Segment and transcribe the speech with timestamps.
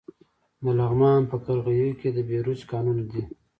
[0.63, 3.23] د لغمان په قرغیو کې د بیروج کانونه دي.